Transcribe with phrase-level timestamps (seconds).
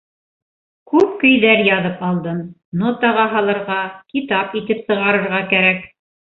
[0.93, 2.41] Күп көйҙәр яҙып алдым-
[2.85, 3.79] нотаға һалырға,
[4.17, 5.89] китап итеп сығарырға кәрәк...